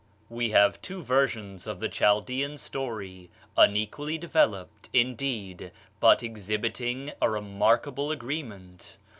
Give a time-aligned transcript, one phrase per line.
[0.31, 8.09] We have two versions of the Chaldean story unequally developed, indeed, but exhibiting a remarkable
[8.09, 8.97] agreement.